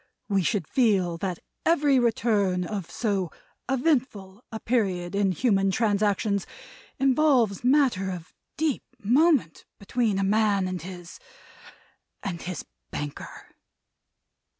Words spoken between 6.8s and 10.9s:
involves matter of deep moment between a man and